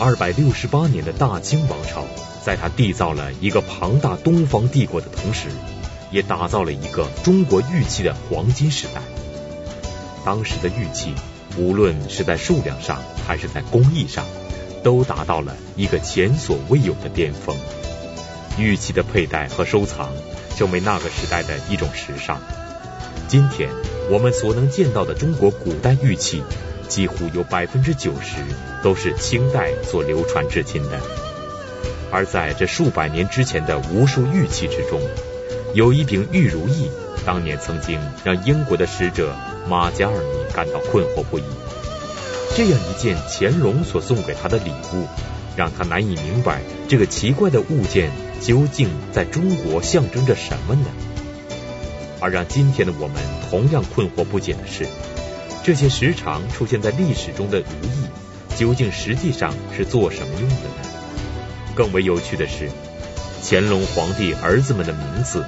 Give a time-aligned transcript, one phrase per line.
[0.00, 2.04] 二百六十八年的大清王朝，
[2.44, 5.48] 在他缔造了一个庞大东方帝国的同时，
[6.12, 9.02] 也打造了一个中国玉器的黄金时代。
[10.24, 11.14] 当时的玉器，
[11.56, 14.24] 无论是在数量上还是在工艺上，
[14.84, 17.56] 都达到了一个前所未有的巅峰。
[18.56, 20.10] 玉器的佩戴和收藏，
[20.56, 22.40] 成为那个时代的一种时尚。
[23.26, 23.68] 今天
[24.10, 26.44] 我们所能见到的中国古代玉器，
[26.88, 28.36] 几乎有百分之九十
[28.82, 30.98] 都是清代所流传至今的。
[32.10, 35.00] 而在这数百年之前的无数玉器之中，
[35.74, 36.90] 有一柄玉如意，
[37.26, 39.36] 当年曾经让英国的使者
[39.68, 41.42] 马加尔尼感到困惑不已。
[42.56, 45.06] 这样一件乾隆所送给他的礼物，
[45.54, 48.10] 让他难以明白这个奇怪的物件
[48.40, 50.86] 究竟在中国象征着什么呢？
[52.20, 53.16] 而让今天的我们
[53.48, 54.86] 同样困惑不解的是，
[55.68, 60.88] 这些时常出现在历史中的如意，究竟实际上是做什么用的呢？
[61.74, 62.70] 更为有趣的是，
[63.42, 65.44] 乾隆皇帝儿子们的名字，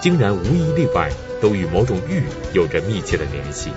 [0.00, 3.70] 竟然无一例外都与某种玉有着密切的联系。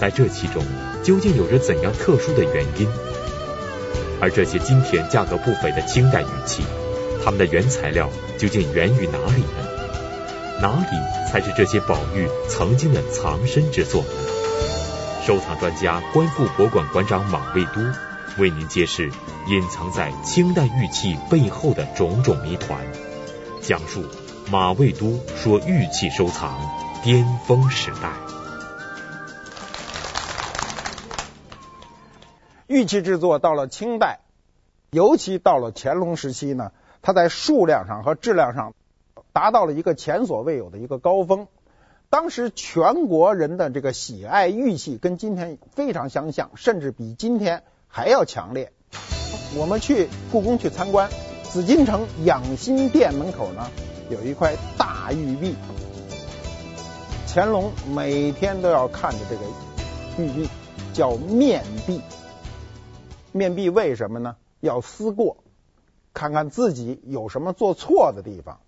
[0.00, 0.64] 在这其中，
[1.02, 2.88] 究竟有着怎样特殊的原因？
[4.18, 6.62] 而这些今天价格不菲的清代玉器，
[7.22, 9.68] 它们的原材料究竟源于哪里呢？
[10.62, 14.02] 哪里才是这些宝玉曾经的藏身之所？
[15.24, 17.80] 收藏专家、观复博物馆馆长马未都
[18.38, 19.08] 为您揭示
[19.46, 22.84] 隐藏在清代玉器背后的种种谜团，
[23.60, 24.02] 讲述
[24.50, 26.58] 马未都说玉器收藏
[27.04, 28.10] 巅峰时代。
[32.66, 34.18] 玉器制作到了清代，
[34.90, 38.74] 尤其到了乾隆时期呢，它在数量上和质量上
[39.32, 41.46] 达到了一个前所未有的一个高峰。
[42.12, 48.70] 当时全国人的这个喜爱玉器跟今天非常相像，甚至比今天还要强烈。
[49.56, 51.08] 我们去故宫去参观，
[51.42, 53.66] 紫禁城养心殿门口呢
[54.10, 55.54] 有一块大玉璧，
[57.28, 59.42] 乾隆每天都要看着这个
[60.22, 60.50] 玉璧，
[60.92, 62.02] 叫面璧。
[63.32, 64.36] 面壁为什么呢？
[64.60, 65.38] 要思过，
[66.12, 68.60] 看看自己有什么做错的地方。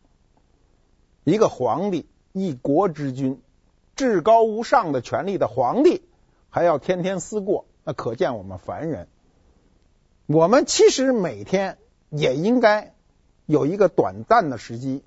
[1.24, 2.06] 一个皇帝，
[2.36, 3.40] 一国之君，
[3.94, 6.02] 至高无上的权力的皇帝，
[6.50, 9.06] 还要天天思过，那可见我们凡人。
[10.26, 11.78] 我们其实每天
[12.10, 12.92] 也应该
[13.46, 15.04] 有一个短暂的时机，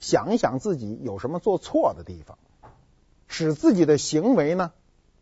[0.00, 2.38] 想一想自己有什么做错的地方，
[3.26, 4.72] 使自己的行为呢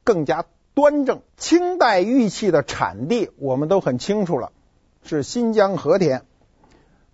[0.04, 0.46] 更加。
[0.74, 4.52] 端正，清代玉器的产地我们都很清楚了，
[5.02, 6.26] 是新疆和田。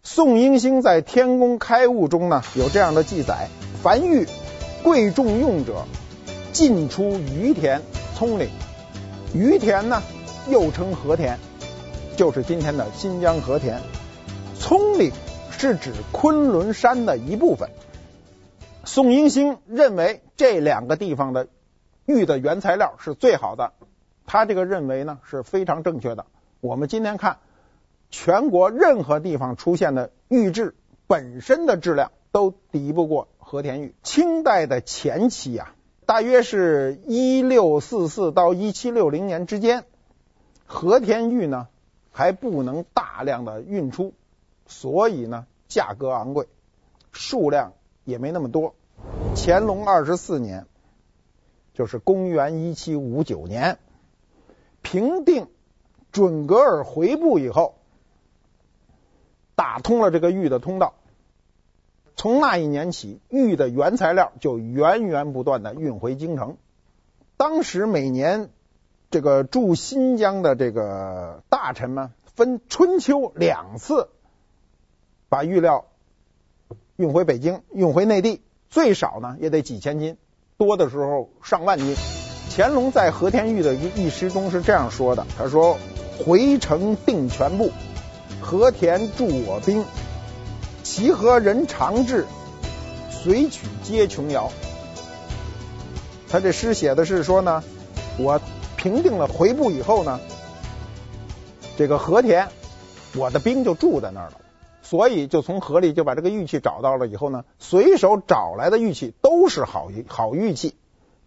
[0.02, 3.48] 宋英星在《天工开物》中呢有这样的记载：
[3.82, 4.28] 凡玉
[4.84, 5.86] 贵重用者，
[6.52, 7.82] 尽出于田
[8.14, 8.48] 葱岭。
[9.34, 10.00] 于田呢
[10.48, 11.36] 又称和田，
[12.16, 13.80] 就是今天的新疆和田。
[14.56, 15.10] 葱岭
[15.50, 17.70] 是指昆仑山的一部分。
[18.84, 21.48] 宋英星认为这两个地方的。
[22.04, 23.72] 玉的原材料是最好的，
[24.26, 26.26] 他这个认为呢是非常正确的。
[26.60, 27.38] 我们今天看
[28.10, 30.76] 全国任何地方出现的玉质
[31.08, 33.94] 本身的质量都抵不过和田玉。
[34.02, 35.74] 清代的前期啊，
[36.06, 39.84] 大约是一六四四到一七六零年之间，
[40.64, 41.68] 和田玉呢
[42.12, 44.14] 还不能大量的运出，
[44.66, 46.48] 所以呢价格昂贵，
[47.12, 47.74] 数量
[48.04, 48.74] 也没那么多。
[49.36, 50.66] 乾隆二十四年。
[51.74, 53.78] 就是公元一七五九年，
[54.80, 55.48] 平定
[56.10, 57.74] 准噶尔回部以后，
[59.54, 60.94] 打通了这个玉的通道。
[62.16, 66.56] 从那一年起，玉的原材料就源源不断的运回京城。
[67.36, 68.50] 当时每年
[69.10, 74.08] 这个驻新疆的这个大臣们分春秋两次
[75.28, 75.86] 把玉料
[76.96, 80.16] 运回北京，运回内地，最少呢也得几千斤。
[80.56, 81.96] 多的时候上万斤。
[82.54, 85.78] 乾隆在和田玉的一一诗中是这样说的：“他说，
[86.18, 87.70] 回城定全部，
[88.42, 89.82] 和田助我兵，
[90.82, 92.26] 其和人长至，
[93.10, 94.50] 随取皆琼瑶。”
[96.28, 97.62] 他这诗写的是说呢，
[98.18, 98.40] 我
[98.76, 100.18] 平定了回部以后呢，
[101.76, 102.48] 这个和田，
[103.14, 104.40] 我的兵就住在那儿了。
[104.82, 110.74] 所以就从河里就把这个玉器找到了以后呢，随手找来的玉器都是好玉好玉器，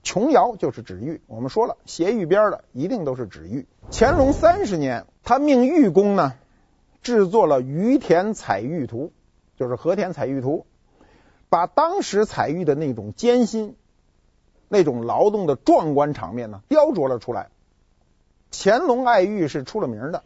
[0.04, 1.22] 琼瑶就是指玉。
[1.26, 3.66] 我们说了，斜玉边的一定都是指玉。
[3.92, 6.34] 乾隆三十年，他命玉工呢
[7.02, 9.12] 制作了于田采玉图，
[9.56, 10.66] 就是和田采玉图，
[11.50, 13.76] 把当时采玉的那种艰辛、
[14.68, 17.50] 那种劳动的壮观场面呢雕琢了出来。
[18.52, 20.24] 乾隆爱玉是出了名的。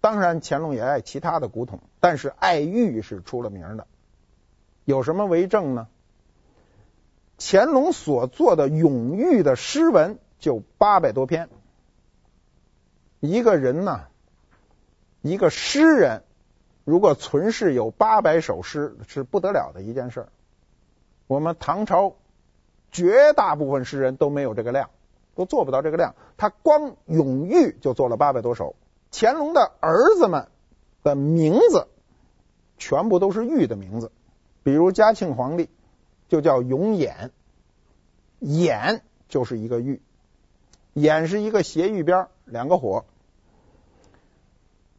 [0.00, 3.86] 当然乾隆也爱其他的古董，但是爱玉是出了名的。
[4.84, 5.86] 有什么为证呢？
[7.38, 11.48] 乾隆所做的咏玉的诗文就八百多篇。
[13.20, 14.06] 一个人呢，
[15.20, 16.24] 一个诗人，
[16.84, 20.26] 如果存世有八百首诗，是不得了的一件事。
[21.26, 22.16] 我们唐朝
[22.90, 24.90] 绝大部分诗人都没有这个量，
[25.34, 26.14] 都做不到这个量。
[26.36, 28.74] 他光咏玉就做了八百多首。
[29.12, 30.48] 乾隆的儿子们
[31.02, 31.86] 的名字
[32.78, 34.10] 全部都是玉的名字，
[34.62, 35.68] 比如嘉庆皇帝
[36.28, 37.30] 就叫永琰，
[38.40, 40.00] 琰就是一个玉，
[40.94, 43.04] 琰是一个斜玉边，两个火。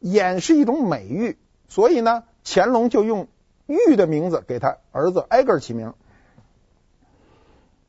[0.00, 1.36] 琰是一种美玉，
[1.74, 3.26] 所以呢，乾隆就用
[3.66, 5.94] 玉的名字给他儿子挨个起名。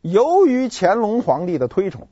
[0.01, 2.07] 由于乾隆皇帝的推崇，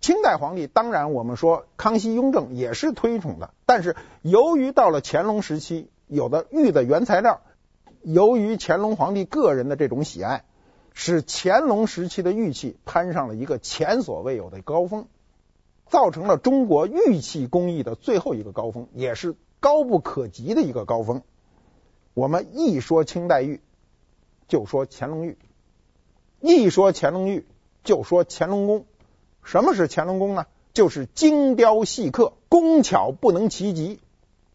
[0.00, 7.40] 清代皇帝当然我们说康熙、雍正也是推崇的，但是由于到了乾隆时期，有的玉的原材料，
[8.02, 10.44] 由于乾隆皇帝个人的这种喜爱，
[10.94, 15.08] 使乾隆时期的玉器攀上了一个前所未有的高峰。
[15.88, 21.22] 造成了中国玉器工艺的最后一个高峰，也是高不可及的一个高峰。
[22.14, 23.60] 我们一说清代玉，
[24.48, 25.36] 就说乾隆玉；
[26.40, 27.46] 一说乾隆玉，
[27.84, 28.84] 就说乾隆宫。
[29.42, 30.46] 什么是乾隆宫呢？
[30.74, 33.98] 就是精雕细刻，工巧不能齐及。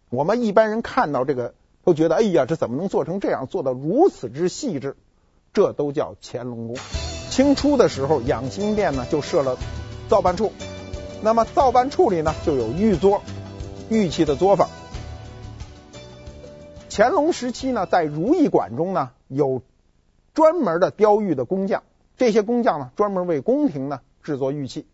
[0.10, 1.54] 我们一般人看到这个，
[1.84, 4.96] 都觉得哎呀，这怎么能做成这样，做到如此之细致？
[5.54, 6.78] 这都叫乾隆宫。
[7.30, 9.58] 清初的时候，养心殿呢就设了
[10.08, 10.52] 造办处。
[11.22, 13.22] 那么造办处里呢，就有御作，
[13.90, 14.70] 玉器的作坊。
[16.96, 19.64] 乾隆时期呢，在如意馆中呢，有
[20.36, 21.82] 专门的雕玉的工匠，
[22.18, 24.86] 这些工匠呢，专门为宫廷呢制作玉器。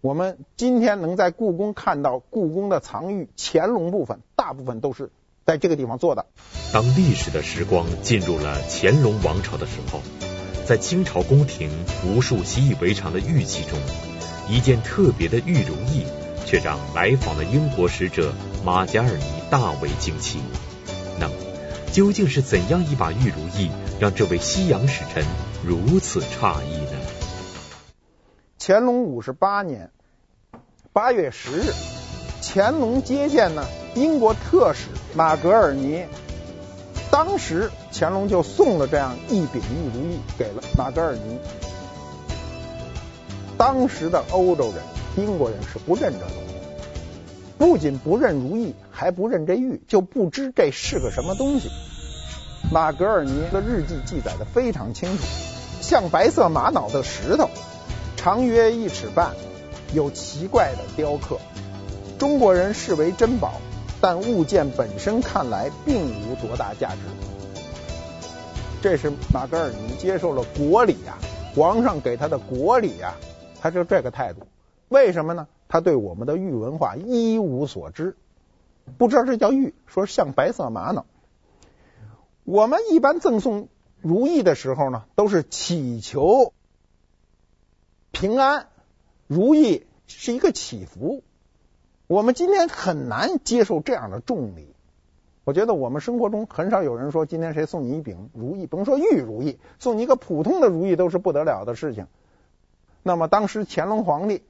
[0.00, 5.12] 我们今天能在故宫看到故宫的藏玉乾隆部分，大部分都是
[5.46, 6.26] 在这个地方做的。
[6.72, 10.00] 当历史的时光进入了乾隆王朝的时候，
[10.66, 11.70] 在清朝宫廷
[12.08, 13.78] 无数习以为常的玉器中，
[14.48, 16.04] 一件特别的玉如意，
[16.44, 18.34] 却让来访的英国使者
[18.64, 20.40] 马加尔尼大为惊奇。
[21.20, 21.34] 那么，
[21.92, 25.24] 究竟是怎样一把玉如意，让这位西洋使臣
[25.64, 26.92] 如此诧异呢？
[28.60, 29.90] 乾隆五十八年
[30.92, 31.72] 八月十日，
[32.42, 36.04] 乾隆接见呢英国特使马格尔尼，
[37.10, 41.38] 当时乾隆就送了这样一柄玉如意给了马格尔尼。
[43.56, 44.84] 当时的欧洲人、
[45.16, 46.47] 英国人是不认这东西，
[47.58, 51.68] 不仅不认如意，还不认这玉，就不知这是个什么东西。
[52.72, 55.24] 马格尔尼的日记记载的非常清楚，
[55.80, 57.50] 像白色玛瑙的石头，
[58.16, 59.34] 长约一尺半，
[59.92, 61.38] 有奇怪的雕刻，
[62.18, 63.54] 中国人视为珍宝，
[64.00, 66.98] 但物件本身看来并无多大价值。
[68.80, 73.26] 这是马格尔尼接受了国礼呀、啊，皇上给他的国礼呀、啊。
[73.60, 74.46] 他就这个态度，
[74.88, 75.48] 为什么呢？
[75.68, 78.16] 他对我们的玉文化一无所知，
[78.96, 81.04] 不知道这叫玉，说像白色玛瑙。
[82.44, 83.68] 我们一般赠送
[84.00, 86.54] 如意的时候呢，都是祈求
[88.10, 88.68] 平安，
[89.26, 91.22] 如意是一个祈福。
[92.06, 94.74] 我们今天很难接受这样的重礼。
[95.44, 102.06] 我觉得我们生活中很少有人说，今天谁送你一柄如意，甭说玉如意，送你一个普通的如意都是不得了的事情。
[103.02, 104.42] 那么当时乾隆皇帝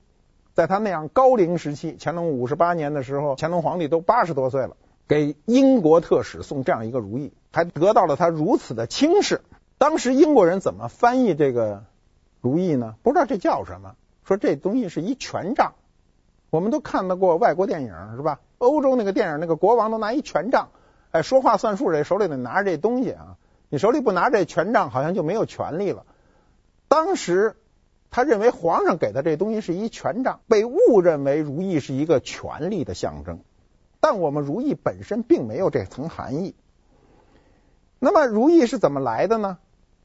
[0.59, 9.41] 在他那样高龄时期，乾隆五十八年的时候，乾隆皇帝都八十多岁了，给英国特使送这样一个如意，还得到了他如此的轻视。
[9.79, 11.85] 当时英国人怎么翻译这个
[12.41, 12.97] 如意呢？
[13.05, 15.75] 不知道这叫什么，说这东西是一权杖。
[16.51, 18.41] 我们都看到过外国电影是吧？
[18.59, 20.71] 欧洲那个电影，那个国王都拿一权杖，
[21.13, 23.37] 哎，说话算数，这手里得拿着这东西啊。
[23.69, 26.05] 你手里不拿这权杖，好像就没有权力了。
[26.89, 27.55] 当时。
[28.11, 33.41] 他认为皇上给的这东西是一权杖，被误认为如意是一个权力的象征。
[34.01, 36.55] 但我们如意本身并没有这层含义。
[37.99, 39.59] 那么如意是怎么来的呢？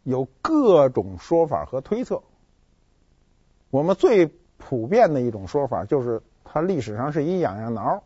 [0.03, 2.24] 有各种说法和推测。
[3.69, 8.03] 我们最普遍的一种说法就是，它历史上是一痒痒挠。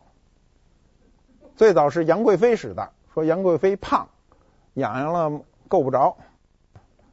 [1.56, 4.08] 最早是杨贵妃使的，说杨贵妃胖，
[4.74, 6.16] 痒痒了够不着。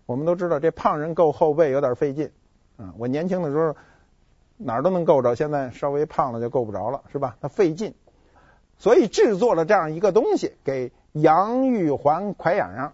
[0.06, 2.32] 我们都知道，这胖人够后背有点费劲。
[2.78, 3.76] 嗯，我年轻的时候
[4.58, 7.38] 哪儿都能够着，现在稍微胖了就够不着了，是吧？
[7.42, 7.94] 它费劲，
[8.78, 12.94] 所以制作了这样一个东西，给杨玉环快痒痒，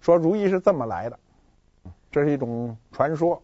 [0.00, 1.18] 说如意是这么来的，
[2.10, 3.42] 这是一种传说。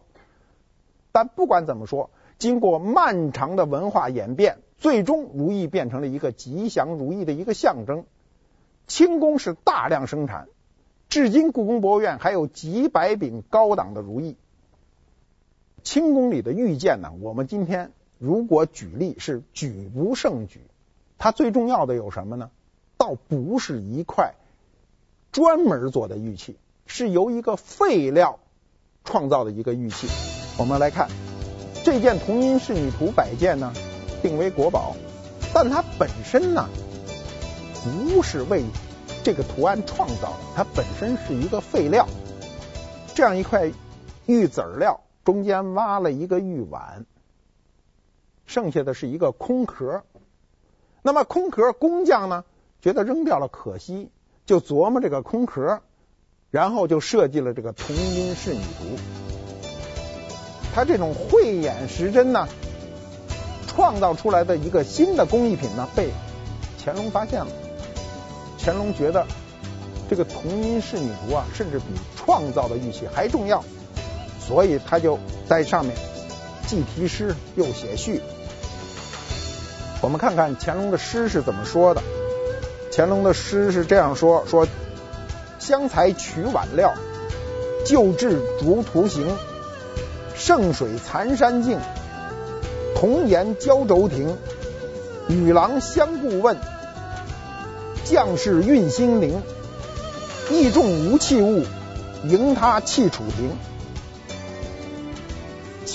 [1.11, 8.05] 但不管怎么说，经过漫长的文化演变，最终如意变成了一个吉祥如意的一个象征。
[8.87, 10.47] 清宫是大量生产，
[11.09, 14.37] 至今故宫博物院还有几百柄高档的如意。
[15.83, 20.61] 清宫里的玉件呢，我们今天如果举例是举不胜举。
[21.17, 22.49] 它最重要的有什么呢？
[22.97, 24.33] 倒不是一块
[25.31, 28.39] 专门做的玉器，是由一个废料
[29.03, 30.07] 创造的一个玉器。
[30.57, 31.09] 我们来看
[31.83, 33.73] 这件铜阴仕女图摆件呢，
[34.21, 34.95] 定为国宝，
[35.53, 36.69] 但它本身呢，
[37.83, 38.63] 不是为
[39.23, 42.07] 这个图案创造的，它本身是一个废料。
[43.13, 43.71] 这样一块
[44.25, 47.05] 玉籽料，中间挖了一个玉碗，
[48.45, 50.03] 剩下的是一个空壳。
[51.01, 52.43] 那么空壳工匠呢，
[52.81, 54.09] 觉得扔掉了可惜，
[54.45, 55.81] 就琢磨这个空壳，
[56.49, 58.99] 然后就设计了这个铜音仕女图。
[60.73, 62.47] 他这种慧眼识真呢，
[63.67, 66.09] 创造出来的一个新的工艺品呢，被
[66.83, 67.51] 乾隆发现了。
[68.57, 69.25] 乾隆觉得
[70.09, 71.85] 这个铜音仕女图啊，甚至比
[72.15, 73.63] 创造的玉器还重要，
[74.51, 75.17] 所以他就
[75.47, 75.95] 在上面
[76.67, 78.21] 既题诗又写序。
[80.01, 82.03] 我们看看乾隆的诗是怎么说的。
[82.91, 84.67] 乾隆的诗是这样说：说
[85.57, 86.93] 香材取碗料，
[87.85, 89.25] 旧制竹图形，
[90.35, 91.79] 圣水残山径，
[92.93, 94.35] 童颜交轴亭，
[95.27, 96.57] 女郎相顾问。
[98.03, 99.41] 将士运心灵。
[100.49, 101.63] 意重无器物，
[102.25, 103.70] 迎他弃楚庭。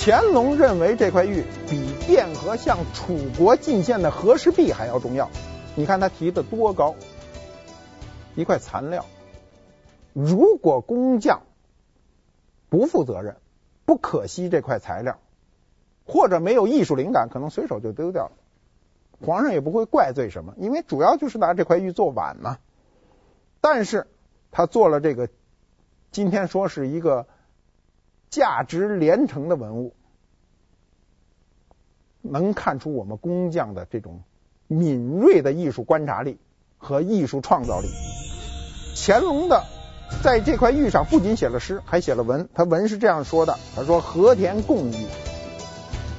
[0.09, 5.29] 乾隆认为这块玉比汴河向楚国进献的和氏璧还要重要。
[5.75, 6.95] 你看他提的多高，
[8.37, 9.05] 一块残料。
[10.13, 11.43] 如果工匠
[12.69, 13.39] 不负责任，
[13.85, 15.19] 不可惜这块材料，
[16.07, 18.33] 或者没有艺术灵感，可能随手就丢掉了。
[19.21, 22.59] 皇上也不会怪罪什么，因为主要就是拿这块玉做碗嘛。
[23.61, 24.07] 但是
[24.53, 25.29] 他做了这个，
[26.13, 27.27] 今天说是一个
[28.31, 29.95] 价值连城的文物，
[32.23, 34.23] 能看出我们工匠的这种
[34.67, 36.39] 敏锐的艺术观察力
[36.79, 37.89] 和艺术创造力。
[38.97, 39.65] 乾隆的
[40.23, 42.49] 在这块玉上不仅写了诗，还写了文。
[42.55, 45.07] 他文是这样说的：他说和田贡玉，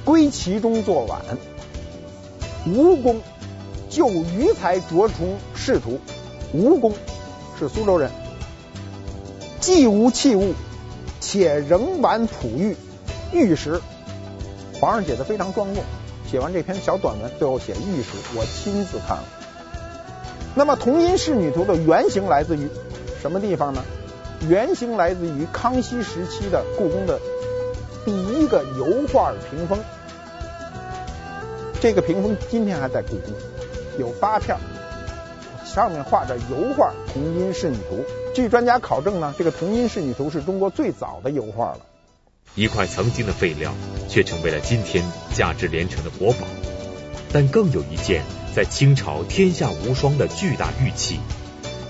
[0.04, 1.22] 归其中作碗。
[2.66, 3.20] 吴公
[3.88, 5.98] 就鱼材琢成仕途，
[6.52, 6.92] 吴公
[7.58, 8.10] 是苏州人，
[9.60, 10.54] 既无器物，
[11.30, 12.74] 且仍玩璞玉，
[13.34, 13.82] 玉石。
[14.80, 15.84] 皇上写的非常庄重，
[16.26, 19.24] 写完这篇小短文，最后写玉石，我亲自看了。
[20.54, 22.66] 那么铜音仕女图的原型来自于
[23.20, 23.84] 什么地方呢？
[24.48, 27.20] 原型来自于康熙时期的故宫的
[28.06, 29.78] 第一个油画屏风。
[31.78, 33.34] 这个屏风今天还在故宫，
[33.98, 34.56] 有八片，
[35.66, 37.96] 上面画着油画《铜音仕女图》。
[38.38, 41.80] 据专家考证呢，这个《铜阴仕女图》是中国最早的油画了。
[42.54, 43.74] 一块曾经的废料，
[44.08, 45.04] 却成为了今天
[45.34, 46.46] 价值连城的国宝。
[47.32, 48.22] 但更有一件
[48.54, 51.18] 在清朝天下无双的巨大玉器，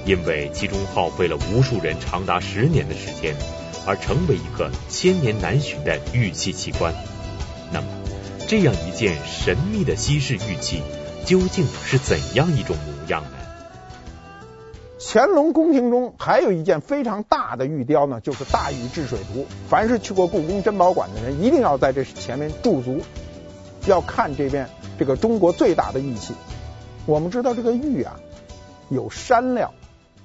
[0.06, 3.36] 因为其中耗费了无数人长达十年的时间，
[3.84, 6.94] 而成为一个千年难寻的玉器奇观。
[7.70, 7.86] 那么。
[8.48, 10.80] 这样一件神秘的稀世玉器，
[11.26, 13.37] 究竟是怎样一种模样呢？
[15.00, 19.40] 乾隆宫廷中还有一件非常大的玉雕呢，就是《大禹治水图》。
[19.68, 23.00] 凡是去过故宫珍宝馆的人，一定要在这前面驻足，
[23.86, 26.34] 要看这边这个中国最大的玉器。
[27.06, 28.18] 我们知道这个玉啊，
[28.88, 29.72] 有山料，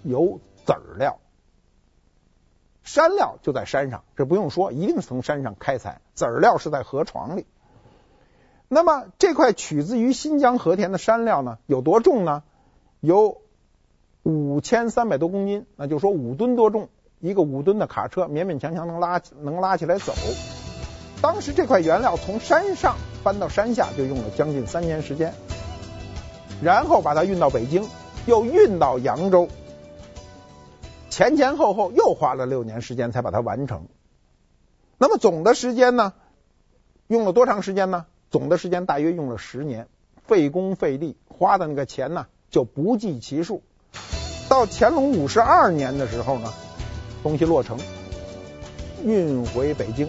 [0.02, 1.20] 有籽料。
[2.84, 7.46] 山料就在山上，这不用说，一定是从山上开采；籽料是在河床里。
[8.68, 12.42] 那么这块取自于新疆和田的山料呢，有多重呢？
[13.00, 13.43] 有
[14.24, 16.88] 五千三百多公斤，那就说五吨多重，
[17.20, 20.14] 一个五吨的卡车勉勉强强能拉能拉起来走。
[21.22, 25.34] 当时这块原料从山上搬到山下就用了将近三年时间，
[26.62, 27.88] 然后把它运到北京，
[28.26, 29.50] 又运到扬州，
[31.10, 33.88] 前前后后又花了六年时间才把它完成。
[34.98, 36.14] 那么总的时间呢，
[37.08, 38.06] 用了多长时间呢？
[38.32, 39.88] 总的时间大约用了十年，
[40.24, 43.62] 费工费力，花的那个钱呢就不计其数。
[44.54, 46.54] 到乾隆五十二年的时候呢，
[47.24, 47.80] 东西落成，
[49.04, 50.08] 运回北京，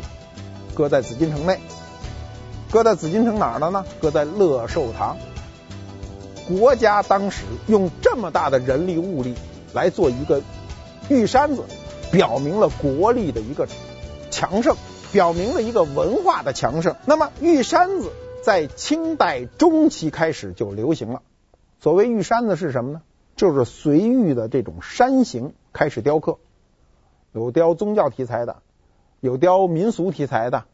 [0.74, 1.58] 搁在紫禁城内。
[2.70, 3.86] 搁在紫禁城哪儿了呢？
[4.02, 5.16] 搁在乐寿堂。
[6.46, 9.34] 国家当时用这么大的人力物力
[9.72, 10.42] 来做一个
[11.08, 11.62] 玉山子，
[12.12, 13.66] 表明了国力的一个
[14.30, 14.76] 强盛。
[15.10, 16.96] 表明了一个文化的强盛。
[17.06, 21.22] 那么玉山子在清代中期开始就流行了。
[21.80, 23.00] 所谓玉山子是什么呢？
[23.36, 26.38] 就是随玉的这种山形开始雕刻，
[27.32, 28.62] 有雕宗教题材的，
[29.20, 30.64] 有雕民俗题材的，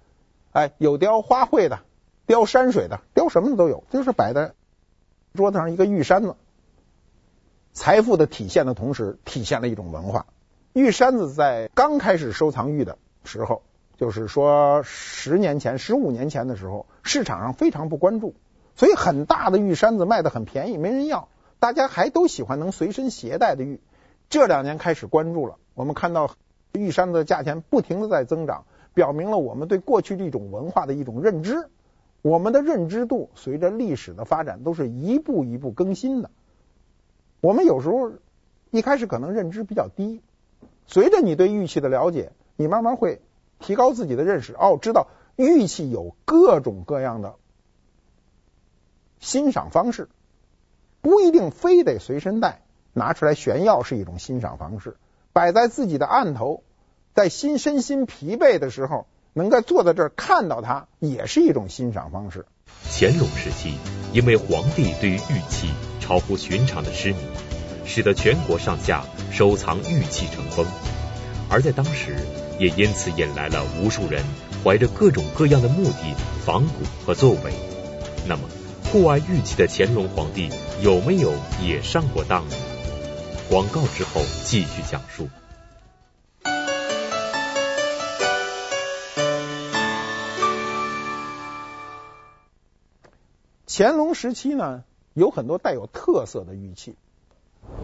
[0.53, 1.81] 哎，有雕花卉的，
[2.27, 4.53] 雕山水的，雕什么的都有，就是摆在
[5.35, 6.37] 桌子上一个玉山子。
[7.73, 10.27] 财富的体现的同时，体现了一种文化。
[10.73, 13.63] 玉山子在刚开始收藏玉的时候，
[13.97, 18.35] 就是说十年前、十五年前的时候，市场上非常不关注，
[18.77, 21.29] 所以很大的玉山子卖的很便宜，没人要。
[21.61, 23.81] 大家还都喜欢能随身携带的玉。
[24.29, 26.35] 这两年开始关注了，我们看到
[26.73, 28.65] 玉山的价钱不停的在增长，
[28.95, 31.69] 表明了我们对过去的一种文化的一种认知。
[32.23, 36.31] 我们的认知度随着历史的发展都是一步一步更新的。
[37.41, 38.13] 我们有时候
[38.71, 40.23] 一开始可能认知比较低，
[40.87, 43.21] 随着你对玉器的了解，你慢慢会
[43.59, 44.55] 提高自己的认识。
[44.55, 47.35] 哦，知道玉器有各种各样的
[49.19, 50.09] 欣赏方式，
[51.03, 54.97] 不一定非得随身带，拿出来炫耀是一种欣赏方式。
[55.33, 56.63] 摆在自己的案头，
[57.15, 62.47] 在心身心疲惫的时候，能够坐在这儿看到它，也是一种欣赏方式。
[62.91, 63.79] 乾隆时期，
[64.13, 67.19] 因为皇帝对于玉器超乎寻常的痴迷，
[67.85, 70.67] 使得全国上下收藏玉器成风，
[71.49, 72.17] 而在当时，
[72.59, 74.25] 也因此引来了无数人
[74.65, 76.15] 怀着各种各样的目的
[76.45, 77.53] 访古和作伪。
[78.27, 78.43] 那么，
[78.93, 80.51] 酷爱玉器的乾隆皇帝
[80.83, 81.33] 有没有
[81.63, 82.57] 也上过当呢？
[83.49, 85.29] 广告之后继续讲述。
[93.69, 94.83] 乾隆时期呢，
[95.15, 96.97] 有很多带有特色的玉器，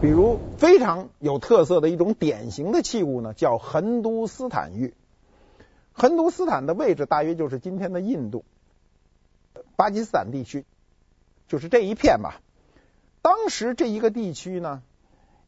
[0.01, 4.93] 比如非常有特色的一种典型的器物呢，叫横都斯坦玉。
[5.93, 8.43] 横都斯坦的位置大约就是今天的印度、
[9.77, 10.65] 巴基斯坦地区，
[11.47, 12.41] 就是这一片吧。
[13.21, 14.81] 当时这一个地区呢，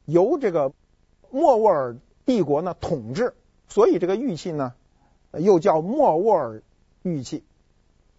[0.05, 0.73] 由这个
[1.31, 3.35] 莫卧儿帝国呢统治，
[3.67, 4.73] 所以这个玉器呢
[5.33, 6.63] 又叫莫卧儿
[7.01, 7.43] 玉器。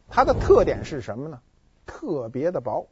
[0.08, 1.40] 它的特点是什么呢？
[1.86, 2.88] 特别的薄，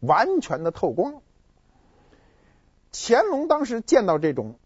[0.00, 1.22] 完全的透光。
[2.92, 4.56] 乾隆当时见到这种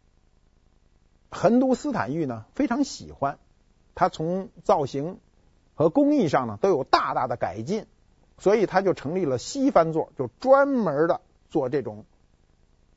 [1.30, 3.38] 横都斯坦玉呢，非常喜欢。
[3.94, 5.20] 他从造型
[5.74, 7.86] 和工艺上呢都有大大的改进，
[8.38, 11.20] 所以他就成立了西番座，就专门的
[11.50, 12.04] 做这种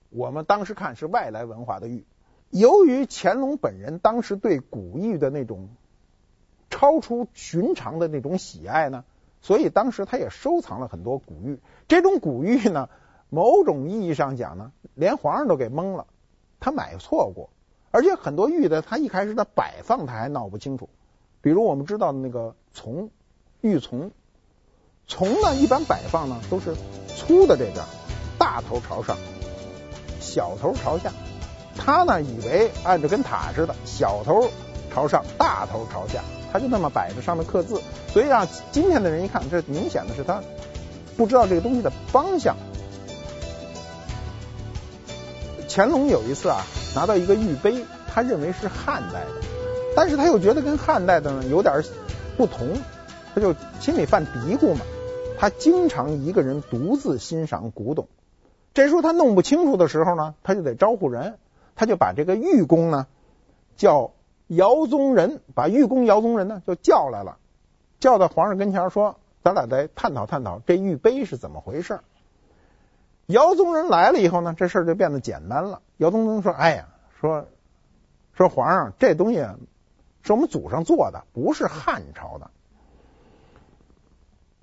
[0.10, 2.06] 我们当时看是外来文化的玉。
[2.50, 5.70] 由于乾隆本人当时对古玉的那种
[6.70, 9.06] 超出寻常的那种喜爱呢。
[9.42, 12.90] 所以当时他也收藏了很多古玉，这种古玉呢，
[13.30, 16.08] 某种意义上讲呢，连皇上都给蒙了，
[16.60, 17.50] 他买错过，
[17.92, 20.90] 而且很多玉的他一开始的摆放他还闹不清楚，
[21.40, 23.12] 比如我们知道的那个琮，
[23.62, 24.12] 玉琮，
[25.10, 26.76] 琮呢一般摆放呢都是
[27.16, 27.84] 粗的这边，
[28.38, 29.18] 大头朝上，
[30.22, 31.12] 小头朝下，
[31.76, 34.50] 他呢以为按着跟塔似的，小头
[34.94, 36.24] 朝上，大头朝下。
[36.52, 37.80] 他就那么摆着，上面刻字，
[38.12, 40.42] 所以让今天的人一看，这明显的是他
[41.16, 42.56] 不知道这个东西的方向。
[45.70, 49.48] 乾隆有一次啊，拿到一个玉杯，他认为是汉代的，
[49.96, 51.84] 但是他又觉得跟汉代的呢有点
[52.36, 52.76] 不同，
[53.36, 54.82] 他就心里犯嘀咕嘛。
[55.40, 58.10] 他经常一个人独自欣赏古董，
[58.74, 61.40] 这时候他弄不清楚的时候呢，他就得招呼人，
[61.76, 63.08] 他就把这个玉工呢
[63.76, 64.12] 叫。
[64.52, 67.38] 姚宗仁把玉工姚宗仁呢就叫来了，
[68.00, 72.00] 叫到皇上跟前说：“咱俩再探讨探讨这玉杯是怎么回事。”
[73.28, 75.84] 姚宗仁来了以后呢，这事儿就变得简单了。
[75.98, 76.88] 姚宗仁说：“哎呀，
[77.22, 77.46] 说
[78.34, 79.46] 说皇上，这东西
[80.24, 82.50] 是我们祖上做的，不是汉朝的。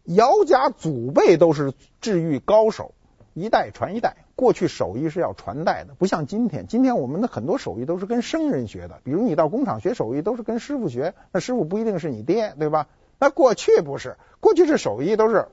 [0.06, 2.94] 姚家祖辈都是治愈高手，
[3.34, 6.66] 一代传一代。”过去手艺是要传代的，不像今天。
[6.66, 12.86] 今天我们的很多手艺都是跟生人学的，比如你到工厂学手艺都是跟师傅学，那师傅不一定是你爹，对吧？
[13.18, 15.48] 那过去不是，过去这手艺都是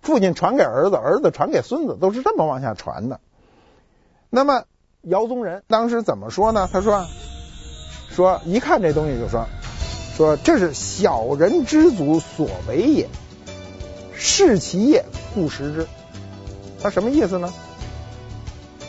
[0.00, 3.18] 父亲传给儿子，儿子传给孙子，都是这么往下传的。
[4.30, 4.66] 那么
[5.00, 6.68] 姚宗仁当时怎么说呢？
[6.72, 7.04] 他说
[8.08, 9.48] ：“说一看这东西就说，
[10.14, 13.08] 说这是小人之祖所为也，
[14.14, 15.86] 视其业，故食之。”
[16.82, 17.52] 他什么意思呢？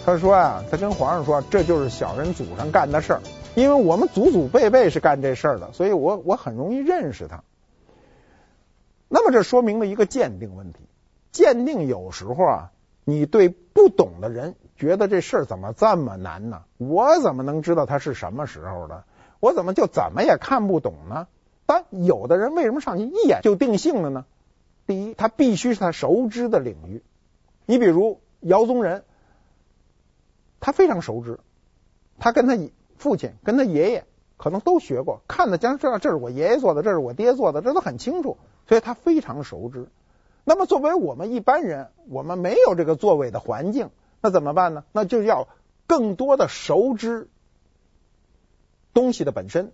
[0.05, 3.21] 他说啊，他跟皇上说，这就是小人祖上干的事儿，
[3.55, 7.43] 因为我们祖祖辈辈是干这事儿的，所以我我很容易认识他。
[9.07, 10.79] 那么这说明了一个鉴定问题，
[11.31, 12.71] 鉴定有时候啊，
[13.05, 16.63] 你对不懂的人觉得这事儿怎么这么难呢？
[16.77, 19.03] 我怎么能知道他是什么时候的？
[19.39, 21.27] 我怎么就怎么也看不懂呢？
[21.65, 24.25] 但有的人为什么上去一眼就定性了呢？
[24.85, 27.03] 第一，他必须是他熟知的领域。
[27.65, 29.03] 你比如姚宗仁，
[30.59, 31.39] 他非常熟知，
[32.19, 32.57] 他跟他
[32.97, 34.05] 父亲、跟他爷爷
[34.37, 39.87] 可能都学过，看的将知道这是我爷爷做的，这是我爹做的，这都很清楚，所以他非常熟知。
[40.43, 43.89] 那么作为我们一般人，我们没有这个作为的环境，
[44.21, 44.83] 那怎么办呢？
[44.91, 45.47] 那就要
[45.87, 47.29] 更多的熟知
[48.93, 49.71] 东西的本身。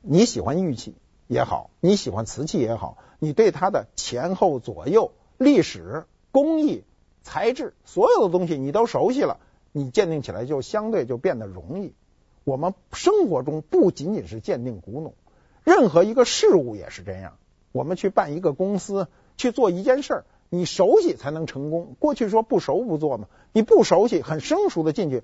[0.00, 0.94] 你喜欢玉器
[1.28, 6.82] 也好，你喜欢瓷器也好，你对它的前后左右、历史、工艺、
[7.22, 9.38] 材质，所有的东西你都熟悉了，
[9.70, 11.94] 你鉴定起来就相对就变得容易。
[12.42, 15.14] 我们生活中不仅仅是鉴定古董，
[15.62, 17.34] 任何一个事物也是这样。
[17.70, 19.06] 我们去办一个公司。
[19.40, 21.94] 去做一件事儿，你熟悉才能成功。
[22.00, 25.22] 过去说不熟不做嘛，你不熟悉，很生疏的进去，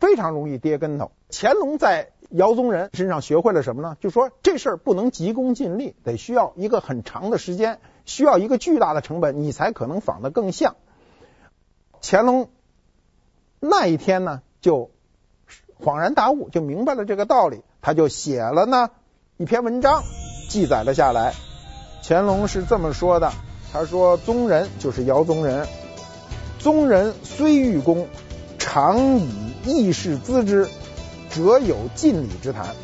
[0.00, 1.12] 非常容易跌跟头。
[1.30, 3.96] 乾隆在姚宗仁身上学会了什么呢？
[4.00, 10.76] 就说这事儿不能急功近利，得需要一个很长的时间，需要一个巨大的成本，你才可能仿得更像。
[12.02, 12.50] 乾隆
[13.60, 14.90] 那一天呢，就
[15.82, 18.90] 恍然大悟，就明白了这个道理，他就写了呢
[19.36, 20.02] 一篇文章，
[20.48, 21.34] 记载了下来。
[22.02, 23.32] 乾隆是这么说的。
[23.72, 25.66] 他说：“宗仁就是姚宗仁，
[26.58, 28.06] 宗仁虽欲功，
[28.58, 30.68] 常以议事咨之，
[31.30, 32.74] 辄有近理之谈。”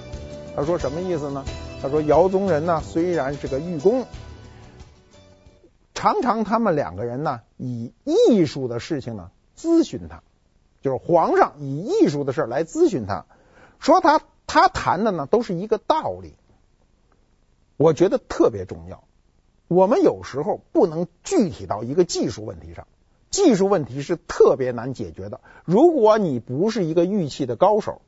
[0.54, 1.44] 他说什么意思呢？
[1.80, 4.04] 他说姚宗仁呢，虽然是个御工，
[5.94, 10.22] 常常他们两个人呢以艺术的事情呢咨询他，
[10.80, 13.24] 就是皇上以艺术的事来咨询他，
[13.78, 16.34] 说他他谈的呢都是一个道理，
[17.76, 19.04] 我觉得特别重要。
[19.68, 22.86] 我们有时候不能具体到一个技术问题上，
[23.32, 25.40] 技术问题是特别难解决的。
[25.64, 28.02] 如果你不是一个玉器的高手，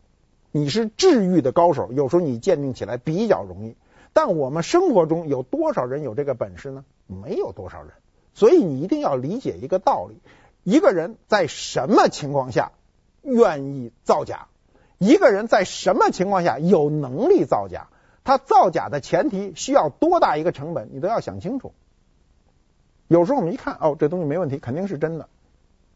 [0.53, 3.75] 你是治玉的高手，有时候你鉴定起来比较容易。
[4.13, 6.85] 但我们生活中有多少人有这个本事呢？
[7.09, 7.91] 没有多少人。
[8.35, 10.21] 所以你一定要理解一个道理：
[10.63, 12.71] 一个人在什么情况下
[13.23, 14.47] 愿意造假？
[14.99, 17.89] 一个人在什么情况下有能力造假？
[18.23, 21.73] 他造假的前提需要多大一个成本，你都要想清楚。
[23.09, 25.29] 有时候我们一看，哦，这东西没问题，肯定是真的，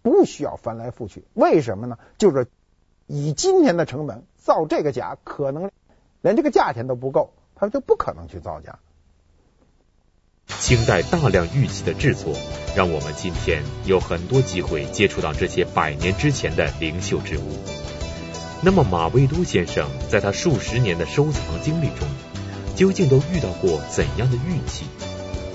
[0.03, 1.25] 不需要翻来覆去。
[1.35, 1.99] 为什么呢？
[2.19, 2.49] 就是
[3.07, 5.71] 以今天的成本造这个假，可能
[6.21, 8.79] 连这个价钱都不够，他就不可能去造假。
[10.47, 12.35] 清代大量玉器的制作，
[12.75, 17.43] 让我们今天有很多机会接触到这些百年之前的灵秀之物。
[18.63, 22.09] 那么马未都先生在他数十年的收藏经历中，
[22.75, 24.87] 究竟都遇到过怎样的玉器？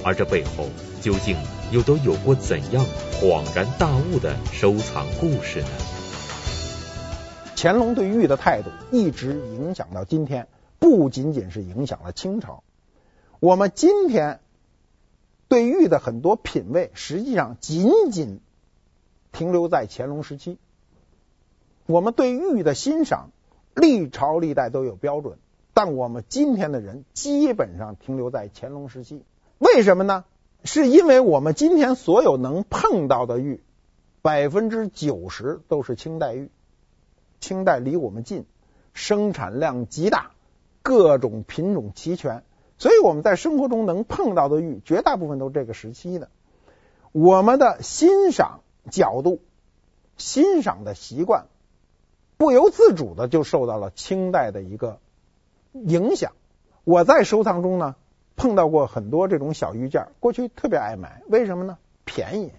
[0.06, 0.70] 而这背后
[1.04, 1.36] 究竟
[1.74, 2.86] 又都有过怎样
[3.20, 5.68] 恍然大悟的收藏故事呢？
[7.58, 10.48] 乾隆对玉的态度一直影响到今天，
[10.80, 12.63] 不仅仅是影响了清朝，
[13.42, 14.39] 我们今天
[15.50, 18.39] 对玉的很多品味，实际上仅仅
[19.34, 20.58] 停留在乾隆时期。
[21.86, 23.32] 我们对玉的欣赏，
[23.76, 25.38] 历朝历代都有标准，
[25.74, 29.26] 但我们今天的人基本上停留在乾隆时期。
[29.58, 30.24] 为什么呢？
[30.63, 33.62] 是因为我们今天所有能碰到的玉，
[34.21, 36.49] 百分之九十都是清代玉。
[37.39, 38.45] 清代离我们近，
[38.93, 40.32] 生产量极大，
[40.82, 42.43] 各种品种齐全，
[42.78, 46.30] 所以我们在生活中能碰到的玉，绝大部分都是这个时期的。
[47.12, 49.41] 我们的欣赏角度、
[50.17, 51.47] 欣赏的习惯。
[52.36, 54.99] 不由自主的就受到了清代的一个
[55.71, 56.34] 影响。
[56.84, 57.95] 我在收藏中呢
[58.36, 61.78] 碰到过很多这种小玉件，过去特别爱买，为什么呢？
[62.06, 62.52] 便宜，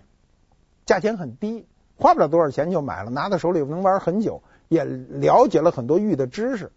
[0.87, 6.73] 价钱很低，花不了多少钱就买了，拿在手里能玩很久，也了解了很多玉的知识。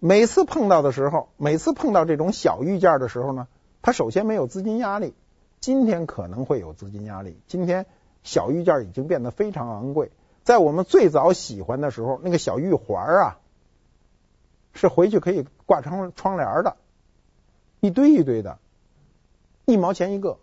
[0.00, 3.48] 每次碰到的时候，每次碰到这种小玉件的时候呢，
[3.82, 5.14] 它首先没有资金压力。
[5.60, 7.86] 今天可能会有资金压力，今天
[8.22, 10.12] 小玉件已经变得非常昂贵。
[10.44, 13.38] 在我们最早喜欢的时候，那个小玉环啊，
[14.72, 16.76] 是回去可以挂窗窗帘的，
[17.80, 18.58] 一堆一堆的，
[19.66, 20.38] 一毛钱一个，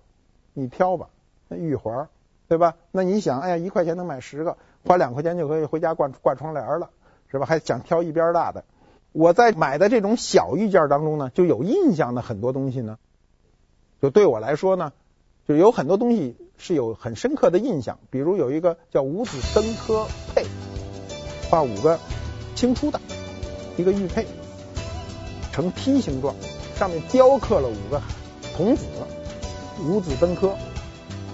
[0.53, 1.09] 你挑吧。
[1.47, 2.09] 那玉环，
[2.47, 2.75] 对吧？
[2.91, 6.89] 那你想，哎呀，一块钱能买十个，花两块钱就可以回家挂挂窗帘了，
[7.29, 7.45] 是吧？
[7.45, 8.63] 还想挑一边大的。
[9.11, 12.97] 我在买的这种小玉件当中呢，就有印象的很多东西呢，
[14.01, 14.91] 就对我来说呢。
[15.47, 20.43] 就有很多东西是有很深刻的印象，比如有一个叫五子登科佩，
[21.51, 21.99] 画五个
[22.55, 22.99] 青出的
[23.77, 24.25] 一个玉佩，
[25.51, 26.33] 呈梯形状，
[26.77, 28.01] 上面雕刻了五个
[28.55, 28.83] 童子，
[29.81, 30.55] 五子登科。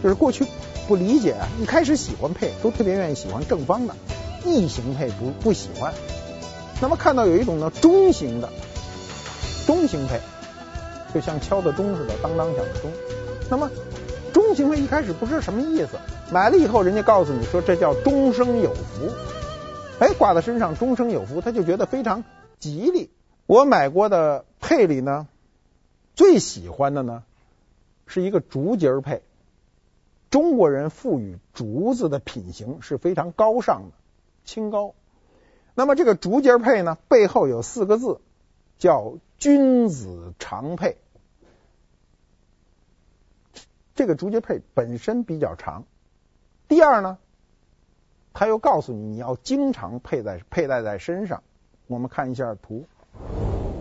[0.04, 0.46] 就是过去
[0.88, 3.96] 不理解啊，一开始喜欢佩都特别愿意喜欢正方的，
[4.46, 5.94] 异形佩不不喜欢。
[6.82, 8.50] 那么看到有一种呢中型的
[9.68, 10.20] 中型佩，
[11.14, 12.92] 就像敲的钟似的，当当响的钟。
[13.48, 13.70] 那么
[14.34, 15.90] 钟情费一开始不知道什么意思，
[16.32, 19.12] 买了以后人家告诉你说这叫终生有福，
[20.00, 22.24] 哎，挂在身上终生有福，他就觉得非常
[22.60, 23.12] 吉利。
[23.46, 25.28] 我买过的佩里呢，
[26.16, 27.24] 最喜欢的呢
[28.06, 29.22] 是一个竹节佩。
[30.30, 33.98] 中国人赋予竹子的品行是非常高尚的，
[34.46, 34.96] 清高。
[35.76, 38.22] 那么这个竹节佩呢，背后有四个字，
[38.78, 40.98] 叫君子长佩。
[43.94, 45.84] 这个竹节佩本身比较长。
[46.70, 47.18] 第二呢，
[48.34, 51.44] 他又告诉你你要经常佩戴佩戴在身上。
[51.88, 52.86] 我们看一下图，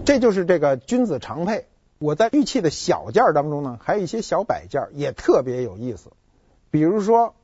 [0.05, 1.67] 这就是这个君子长佩。
[1.99, 6.11] 我在玉器的小件当中呢，还有一些小摆件也特别有意思。
[6.71, 7.35] 比如说，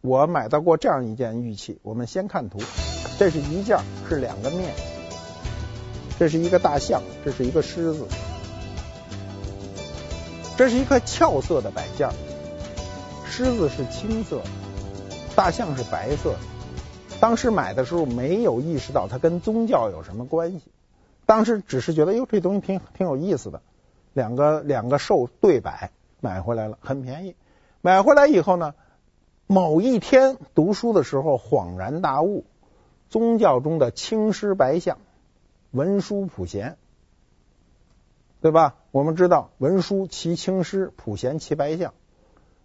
[0.00, 1.78] 我买到过这样一件玉器。
[1.82, 2.58] 我们先看图，
[3.18, 4.72] 这是一件，是两个面，
[6.18, 8.06] 这是一个大象，这是一个狮子。
[10.56, 12.10] 这是一块俏色的摆件，
[13.24, 14.40] 狮子是青色，
[15.34, 16.36] 大象是白色。
[17.18, 20.60] 当时买的时候没有意识到它跟宗教有什么关系，
[21.30, 23.62] 当时只是觉得哟，这东西挺挺有意思的，
[24.14, 27.36] 两个两个兽对摆买回来了，很便宜。
[27.82, 28.74] 买回来以后呢，
[29.46, 32.46] 某一天读书的时候恍然大悟，
[33.10, 34.98] 宗教中的青狮白象，
[35.70, 36.76] 文殊普贤。
[38.40, 38.74] 对吧？
[38.90, 41.94] 我们知道文殊骑青狮，普贤骑白象。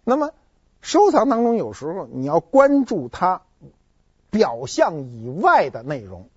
[0.02, 0.32] 那么
[0.80, 3.42] 收藏当中有时候你要关注它
[4.30, 6.28] 表象以外的内容。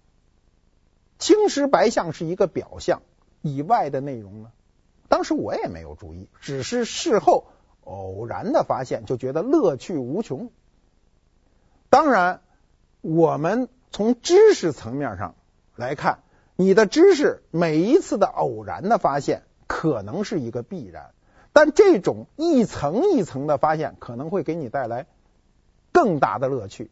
[1.19, 3.03] 青石白象是一个表象，
[3.41, 4.51] 以外的内容呢？
[5.09, 7.45] 当时我也没有注意，只是事后
[7.83, 10.49] 偶然的发现，就觉得乐趣无穷。
[11.89, 12.41] 当然，
[13.01, 15.35] 我们从知识层面上
[15.75, 16.19] 来看。
[16.55, 21.11] 你的知识每一次的偶然的发现可能是一个必然，
[21.53, 25.07] 但这种一层一层的发现可能会给你带来
[25.93, 26.91] 更大的乐趣。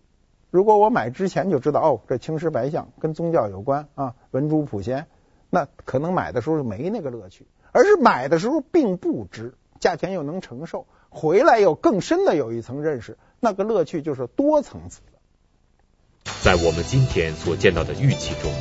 [0.57, 5.05] 如果我买之前就知道哦，这青狮白象跟宗教有关啊，文殊普贤，
[5.51, 7.45] 那可能买的时候没那个乐趣。
[7.71, 16.31] 而是买的时候并不知，价钱又能承受，回来又更深的有一层认识，那个乐趣就是多层次的。
[16.41, 18.51] 在我们今天所见到的玉器中。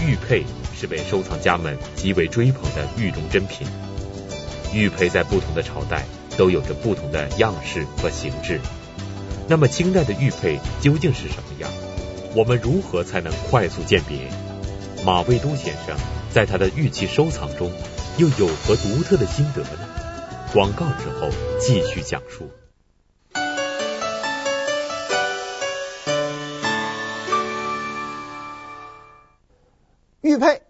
[0.00, 3.68] 玉佩是被收藏家们极为追捧的玉中珍品。
[4.72, 6.06] 玉佩在不同的朝代
[6.38, 8.58] 都有着不同的样式和形制。
[9.46, 11.70] 那么清代的玉佩究竟是什么样？
[12.34, 14.30] 我们如何才能快速鉴别？
[15.04, 15.94] 马未都先生
[16.30, 17.70] 在他的玉器收藏中
[18.16, 19.86] 又有何独特的心得呢？
[20.52, 21.28] 广告之后
[21.60, 22.48] 继续讲述。
[30.22, 30.62] 玉佩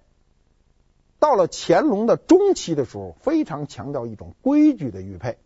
[1.21, 5.39] 到了乾隆的中期的时候，非常强调一种规矩的玉佩。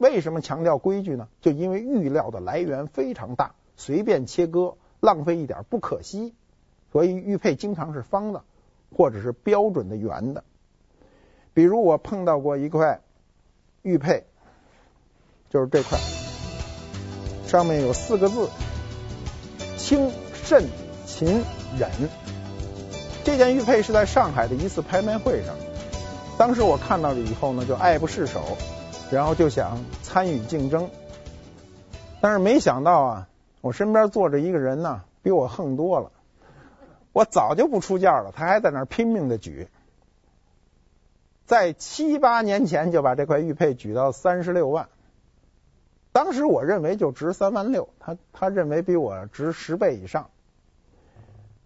[0.00, 1.28] 为什么强调规矩呢？
[1.42, 6.34] 就因为玉料的来源非常大，随便切割浪费一点不可惜，
[6.90, 8.42] 所以玉佩经常是方的，
[8.96, 10.42] 或者是标准的圆的。
[11.52, 13.02] 比如我碰到过一块
[13.82, 14.24] 玉佩，
[15.50, 15.98] 就是这块，
[17.46, 18.48] 上面有四个字：
[19.76, 20.64] 清慎
[21.04, 21.42] 勤
[21.78, 21.90] 忍。
[23.22, 25.54] 这件玉佩是在上海的一次拍卖会上，
[26.38, 28.56] 当时我看到了以后呢，就爱不释手，
[29.10, 30.88] 然后就想参与竞争，
[32.20, 33.28] 但是没想到啊，
[33.60, 36.12] 我身边坐着一个人呢，比我横多了，
[37.12, 39.68] 我早就不出价了，他还在那儿拼命的举，
[41.44, 44.88] 在七八年前就把这块玉佩举到三十六万，
[46.12, 50.30] 当时我认为就值三万六，他他认为比我值十倍以上。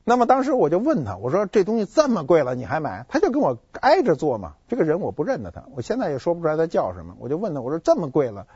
[0.06, 3.06] 那么当时我就问他，我说这东西这么贵了，你还买？
[3.08, 4.52] 他就跟我挨着坐嘛。
[4.68, 7.14] 这个人我不认得他，我现在也说不出来他叫什么。
[7.18, 8.46] 我就问他，我说这么贵了，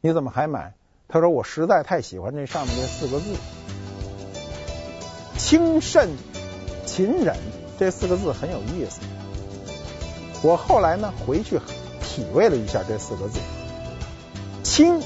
[0.00, 0.72] 你怎么还买？
[1.06, 3.36] 他说我实在太喜欢这上面这四个字
[5.36, 6.08] “清慎
[6.86, 7.36] 勤忍”
[7.78, 9.02] 这四个字很有意思。
[10.42, 11.60] 我后来呢回去
[12.00, 13.38] 体味了一下这四个字
[14.64, 15.02] ，“清”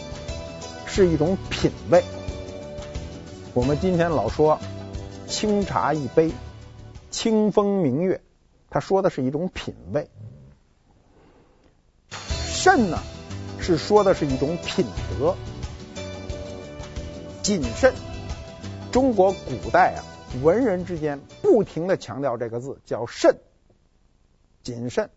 [0.86, 2.04] 是一种品味。
[3.52, 4.60] 我们今天老说。
[5.32, 6.30] 清茶一杯，
[7.10, 8.20] 清风明月，
[8.68, 10.10] 他说的是一种品味。
[12.10, 12.98] 慎呢，
[13.58, 14.84] 是说的是一种品
[15.18, 15.34] 德。
[17.42, 17.94] 谨慎，
[18.92, 20.04] 中国古代啊，
[20.42, 23.38] 文人之间不停的强调这个字，叫慎，
[24.62, 25.08] 谨慎。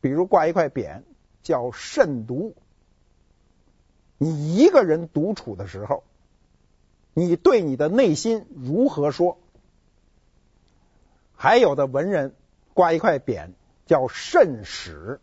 [0.00, 1.02] 比如挂一块匾，
[1.42, 2.54] 叫慎独。
[4.16, 6.04] 你一个人独处的时候。
[7.18, 9.38] 你对你的内心如何说？
[11.34, 12.36] 还有的文人
[12.74, 13.50] 挂一块匾
[13.86, 15.20] 叫慎始。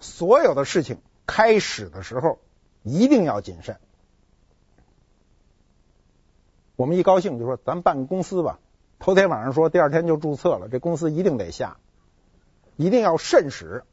[0.00, 2.40] 所有的事情开始的时候
[2.82, 3.78] 一定要谨慎。
[6.74, 8.58] 我们一高兴就说咱办公司吧，
[8.98, 11.76] 头天晚上说第二天就注册了，这公司一定得下，
[12.76, 13.84] 一定要慎始。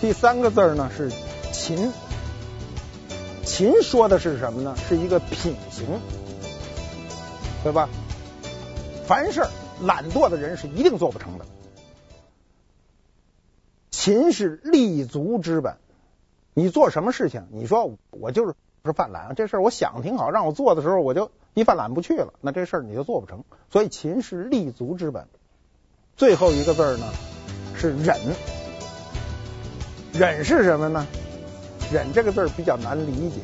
[0.00, 1.10] 第三个字呢是
[1.52, 1.92] 勤，
[3.46, 4.76] 勤说的是什么呢？
[4.88, 5.86] 是一个品行，
[7.62, 7.88] 对吧？
[9.06, 9.46] 凡事
[9.80, 11.46] 懒惰的人是一定做不成的。
[13.90, 15.76] 勤是立足之本。
[16.54, 18.54] 你做什么事情，你说我就是
[18.84, 23.44] 是犯懒，这事儿我想挺好，让我做的时候我就一犯懒不去了，那这事儿你就做不成。
[23.70, 25.28] 所以勤是立足之本。
[26.16, 27.06] 最后一个字呢
[27.76, 28.18] 是忍，
[30.12, 31.06] 忍是什么呢？
[31.92, 33.40] 忍这个字比较难理解。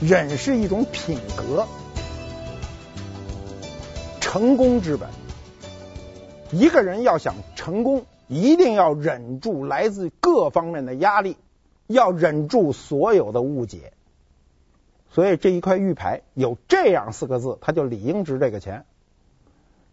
[0.00, 1.66] 忍是一种品格，
[4.20, 5.08] 成功之本。
[6.50, 8.04] 一个人要想成功。
[8.30, 11.38] 一定要忍住来自各方面的压力，
[11.86, 13.94] 要忍住所有的误解。
[15.10, 18.84] 所以这一块玉牌有这样四个字，它就理应值这个钱。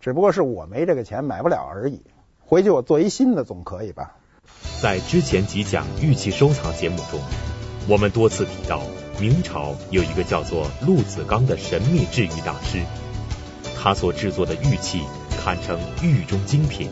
[0.01, 2.01] 只不过是我没这个钱买不了而已。
[2.45, 4.17] 回去我做一新的总可以吧？
[4.81, 7.19] 在之前几讲玉器收藏节目中，
[7.88, 8.81] 我们多次提到
[9.19, 12.84] 明朝有一个叫做陆子刚的神秘制玉大师，
[13.75, 15.01] 他所制作的玉器
[15.38, 16.89] 堪称玉中精品。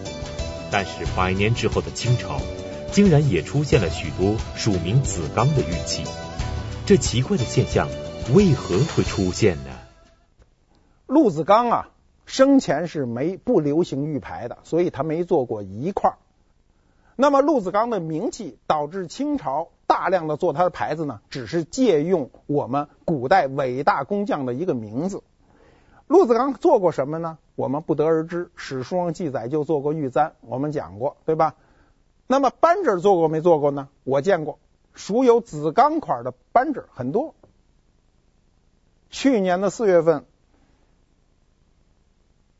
[0.71, 2.41] 但是百年之后的清朝，
[2.91, 6.03] 竟然也出现了许多署名子刚的玉器，
[6.87, 7.87] 这奇怪的现象
[8.33, 9.69] 为何会出现呢？
[11.05, 11.89] 陆子刚啊，
[12.25, 16.13] 生前是没不流行玉牌的，所以他没做过一块。
[17.15, 25.21] 那么陆子刚的名气导致清朝大量的做他的牌子呢，只是借用我们古代伟大工匠的一个名字。
[26.07, 27.37] 陆子刚做过什么呢？
[27.55, 28.51] 我们不得而知。
[28.55, 31.55] 史书上记载就做过玉簪，我们讲过，对吧？
[32.27, 33.89] 那么扳指做过没做过呢？
[34.03, 34.59] 我见过，
[34.93, 37.35] 属有子钢款的扳指很多。
[39.09, 40.25] 去年的四月份，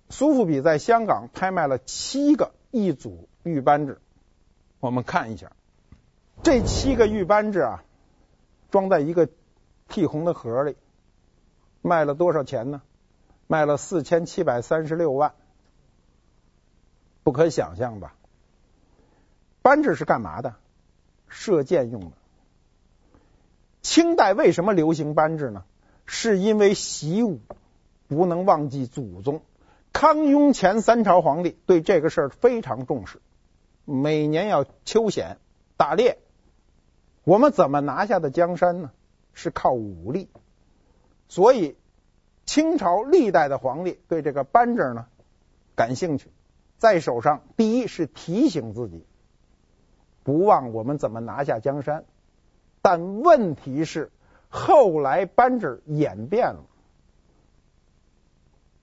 [0.10, 4.00] 苏富比在香港拍卖了七个一组玉扳指，
[4.84, 5.54] 我们看一下，
[6.43, 7.86] 这七个玉扳指啊，
[8.69, 9.30] 装在一个
[9.88, 10.76] 剔红的盒里，
[11.82, 12.82] 卖了多少钱呢？
[13.48, 15.36] 卖了四千七百三十六万，
[17.24, 18.13] 不可想象吧？
[19.62, 20.56] 扳指是干嘛的？
[21.30, 22.12] 射箭用的。
[23.82, 25.63] 清代为什么流行扳指呢？
[26.06, 27.39] 是因为习武，
[28.10, 29.43] 不能忘记祖宗。
[29.93, 33.22] 康雍乾三朝皇帝对这个事儿非常重视，
[33.86, 35.38] 每年要秋显
[35.78, 36.17] 打猎。
[37.24, 38.91] 我们怎么拿下的江山呢？
[39.34, 40.30] 是靠武力，
[41.28, 41.76] 所以。
[42.46, 45.08] 清朝历代的皇帝对这个扳指呢
[45.78, 46.30] 感兴趣，
[46.78, 49.06] 在手上第一是提醒自己，
[50.24, 52.04] 不忘我们怎么拿下江山。
[52.82, 54.12] 但问题是，
[54.50, 56.65] 后来扳指演变了，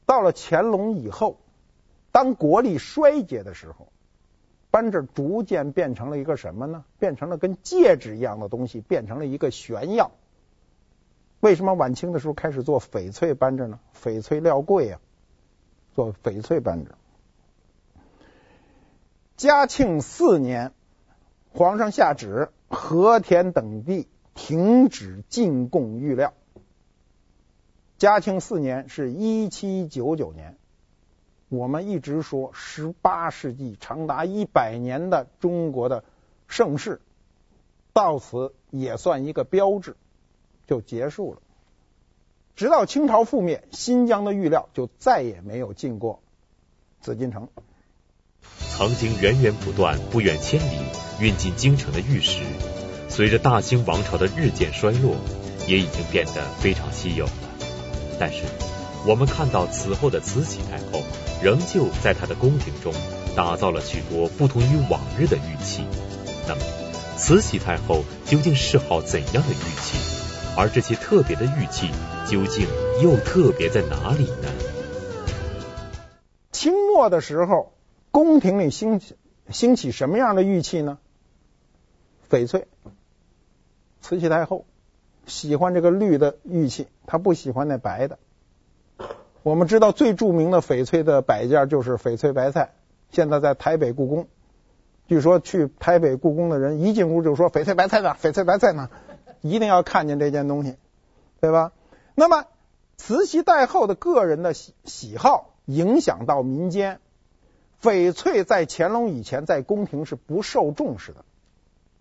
[0.06, 1.38] 到了乾隆以后，
[2.12, 3.92] 当国力衰竭的时候，
[4.70, 6.84] 扳指逐渐变成了一个什么呢？
[6.98, 10.12] 变成了跟戒指一样的东西，变成了一个炫耀。
[11.40, 13.80] 为什么晚清的时候开始做翡翠扳指呢？
[14.00, 15.00] 翡翠料贵啊，
[15.94, 16.92] 做翡翠扳指。
[19.36, 20.72] 嘉庆四年，
[21.52, 26.34] 皇上下旨，和田等地停止进贡玉料。
[27.96, 30.56] 嘉庆四年是一七九九年，
[31.50, 36.02] 我们一直说十八世纪长达一百年的中国的
[36.48, 37.02] 盛世，
[37.92, 39.96] 到此也算一个标志。
[40.66, 41.40] 就结束了。
[42.54, 46.20] 直到清朝覆灭，新疆的玉料就再也没有进过
[47.00, 47.48] 紫禁城。
[48.58, 50.78] 曾经源源不断、不远千里
[51.18, 52.44] 运进京城的玉石，
[53.08, 55.16] 随着大清王朝的日渐衰落，
[55.66, 57.32] 也已经变得非常稀有了。
[58.20, 58.44] 但是，
[59.06, 61.02] 我们看到此后的慈禧太后，
[61.42, 62.92] 仍旧在她的宫廷中
[63.34, 65.84] 打造了许多不同于往日的玉器。
[66.46, 66.60] 那么，
[67.16, 69.98] 慈禧太后究竟嗜好怎样的玉器？
[70.56, 71.90] 而这些特别的玉器
[72.26, 72.66] 究竟
[73.02, 74.48] 又特别在哪里呢？
[76.52, 77.72] 清末的时候，
[78.10, 79.16] 宫廷里兴起
[79.48, 80.98] 兴起什么样的玉器呢？
[82.28, 82.66] 翡翠。
[84.02, 84.66] 慈禧太后
[85.26, 88.18] 喜欢这个绿的玉器，她不喜欢那白的。
[89.42, 92.72] 我们知道最著名的翡翠的摆件就是翡翠白菜，
[93.10, 94.28] 现在在台北故宫。
[95.08, 98.14] 据说去台北故宫的人一进屋就说：“翡翠白菜呢？
[98.20, 98.90] 翡翠白菜呢？”
[99.40, 100.76] 一定要看见这件东西，
[101.40, 101.72] 对吧？
[102.14, 102.44] 那么
[102.98, 107.00] 慈禧太后的个人的喜喜好影响到民间，
[107.82, 111.24] 翡翠在乾隆以前在宫廷是不受重视的，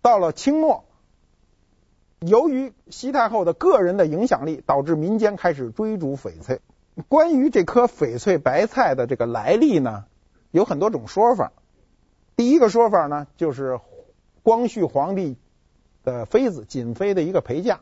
[0.02, 0.84] 到了清末，
[2.20, 6.60] 由于西太后的个人的影响力，导致民间开始追逐翡翠。
[7.02, 10.04] 关于这颗翡翠白菜的这个来历呢，
[10.50, 11.52] 有很多种说法。
[12.36, 13.80] 第一个说法呢，就是
[14.42, 15.36] 光绪皇帝
[16.02, 17.80] 的妃子瑾妃的一个陪嫁。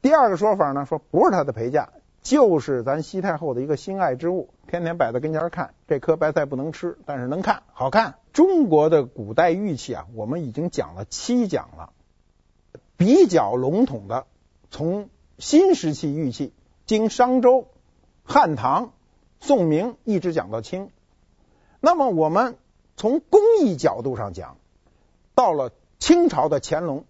[0.00, 1.90] 第二个说法呢，说不是他的陪嫁，
[2.22, 5.74] 就是咱西太后的一个心爱之物，天天摆在跟前看。
[5.86, 8.16] 这颗白菜不能吃，但是能看，好看。
[8.32, 11.90] 中国的古代玉器啊，我们已经讲了七讲了，
[12.96, 14.26] 比较笼统的，
[14.70, 15.08] 从
[15.38, 16.52] 新石器玉器。
[16.86, 17.68] 经商周、
[18.24, 18.92] 汉唐、
[19.40, 20.90] 宋明一直讲到清，
[21.80, 22.58] 那么我们
[22.96, 24.58] 从工艺角度上讲，
[25.34, 27.06] 到了清朝的乾隆，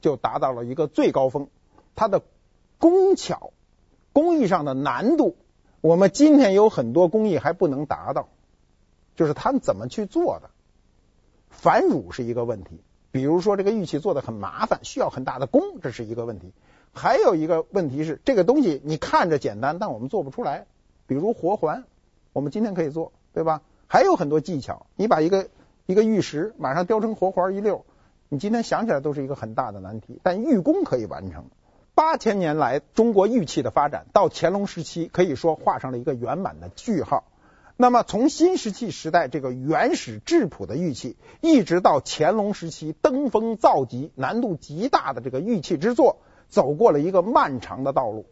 [0.00, 1.48] 就达到了一个最高峰。
[1.94, 2.22] 它的
[2.78, 3.52] 工巧、
[4.12, 5.36] 工艺上的难度，
[5.80, 8.28] 我们今天有很多工艺还不能达到，
[9.14, 10.50] 就是他们怎么去做的。
[11.50, 16.52] 繁縟是一个问题，比如说这个玉器做的很麻烦，需要很大的工，这是一个问题。
[16.94, 20.66] 还有一个问题是，这个东西你看着简单，但我们做不出来。
[21.06, 21.84] 比如活环，
[22.32, 23.60] 我们今天可以做，对吧？
[23.86, 25.48] 还有很多技巧，你把一个
[25.86, 27.84] 一个玉石马上雕成活环一溜，
[28.28, 30.18] 你今天想起来都是一个很大的难题。
[30.22, 31.44] 但玉工可以完成。
[31.94, 37.24] 八千年来，中国玉器的发展到乾隆时期，可以说画上了一个圆满的句号。
[37.76, 46.18] 那么，从新石器时代这个原始质朴的玉器，一直到乾隆时期登峰造极、难度极大的这个玉器之作。
[46.54, 48.26] 走过了一个漫长的道路，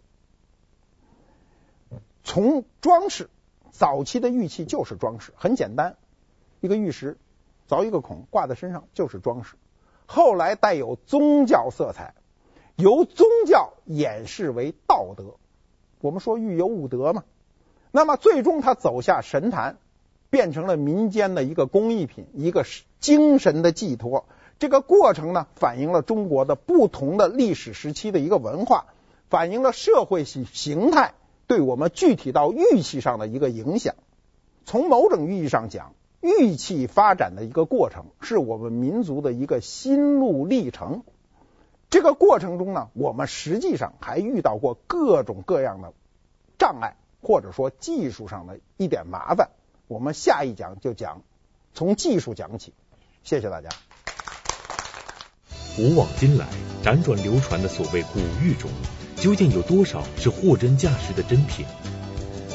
[2.23, 3.29] 从装饰，
[3.73, 5.97] 早期的玉器就是装饰，很简单，
[6.61, 7.19] 一个玉石
[7.69, 9.57] 凿一个孔挂在身上就是装饰。
[10.07, 12.15] 后来带有宗教色彩，
[12.77, 15.35] 由宗教演示为道德。
[16.01, 17.25] 我们说玉有五德嘛，
[17.91, 19.79] 那么最终它走下神坛，
[20.31, 22.65] 变成了民间的一个工艺品，一个
[23.01, 24.27] 精神的寄托。
[24.63, 28.85] 这个过程呢，反映了中国的不同的历史时期的一个文化，
[29.29, 31.15] 反映了社会形形态
[31.49, 33.97] 对我们具体到玉器上的一个影响。
[34.65, 41.03] 从某种意义上讲，玉器发展的一个过程，是我们民族的一个心路历程。
[41.91, 45.93] 这个过程中呢，我们实际上还遇到过各种各样的
[46.57, 49.51] 障碍，或者说技术上的一点麻烦。
[49.89, 51.23] 我们下一讲就讲
[51.75, 52.73] 从技术讲起。
[53.25, 53.69] 谢谢大家。
[55.75, 56.47] 古往今来，
[56.85, 58.71] 辗转流传的所谓古玉中，
[59.17, 61.65] 究竟有多少是货真价实的真品？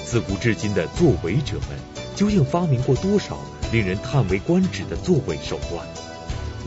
[0.05, 1.79] 自古至今的作伪者们，
[2.15, 3.39] 究竟发明过多少
[3.71, 5.83] 令人叹为观止的作伪手段？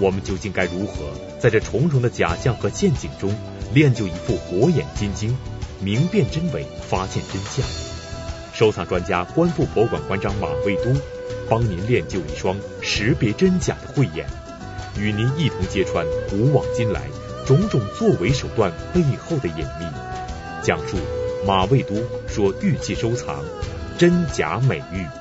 [0.00, 3.32] 我们究竟该如何在这重重的假象和陷阱中，
[3.72, 5.36] 练就一副火眼金睛，
[5.80, 7.64] 明辨真伪，发现真相？
[8.52, 10.92] 收藏专家、观复博物馆馆长马未都，
[11.48, 14.26] 帮您练就一双识别真假的慧眼。
[14.98, 17.02] 与您一同揭穿古往今来
[17.46, 19.86] 种种作为手段背后的隐秘，
[20.62, 20.96] 讲述
[21.46, 21.94] 马未都
[22.26, 23.42] 说玉器收藏
[23.98, 25.19] 真假美玉。